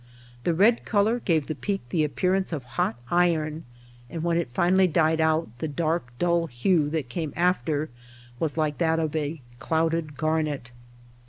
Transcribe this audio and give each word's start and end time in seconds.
The 0.45 0.55
red 0.55 0.83
color 0.83 1.19
gave 1.19 1.45
the 1.45 1.53
peak 1.53 1.81
the 1.89 2.03
appearance 2.03 2.51
of 2.51 2.63
hot 2.63 2.97
iron, 3.11 3.65
and 4.09 4.23
when 4.23 4.35
it 4.35 4.49
finally 4.49 4.87
died 4.87 5.21
out 5.21 5.49
the 5.59 5.67
dark 5.67 6.11
dull 6.17 6.47
hue 6.47 6.89
that 6.89 7.07
came 7.07 7.33
after 7.35 7.91
was 8.39 8.57
like 8.57 8.79
that 8.79 8.97
of 8.97 9.15
a 9.15 9.41
clouded 9.59 10.17
garnet. 10.17 10.71